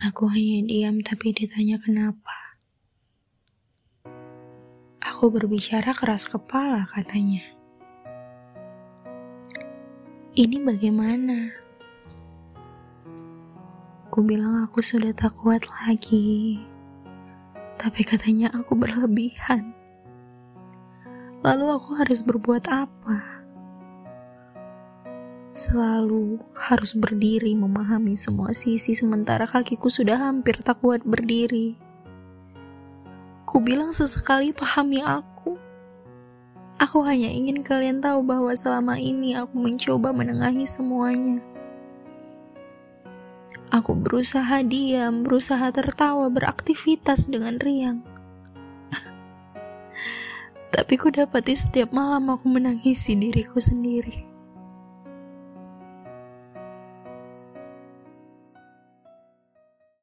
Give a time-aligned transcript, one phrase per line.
[0.00, 2.56] Aku hanya diam tapi ditanya kenapa.
[5.04, 7.44] Aku berbicara keras kepala katanya.
[10.32, 11.52] Ini bagaimana?
[14.08, 16.56] Aku bilang aku sudah tak kuat lagi.
[17.76, 19.76] Tapi katanya aku berlebihan.
[21.44, 23.39] Lalu aku harus berbuat apa?
[25.60, 31.76] Selalu harus berdiri memahami semua sisi sementara kakiku sudah hampir tak kuat berdiri.
[33.44, 35.60] Ku bilang sesekali pahami aku.
[36.80, 41.44] Aku hanya ingin kalian tahu bahwa selama ini aku mencoba menengahi semuanya.
[43.68, 48.00] Aku berusaha diam, berusaha tertawa, beraktivitas dengan riang.
[50.72, 54.29] Tapi ku dapati setiap malam aku menangisi diriku sendiri.